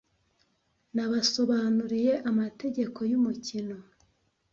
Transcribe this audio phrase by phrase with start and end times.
[0.95, 3.77] Nabasobanuriye amategeko yumukino.